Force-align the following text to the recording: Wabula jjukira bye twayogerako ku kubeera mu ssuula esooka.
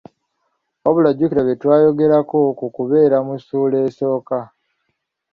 Wabula 0.83 1.09
jjukira 1.15 1.41
bye 1.45 1.55
twayogerako 1.61 2.37
ku 2.57 2.65
kubeera 2.75 3.17
mu 3.25 3.33
ssuula 3.39 3.77
esooka. 3.87 4.37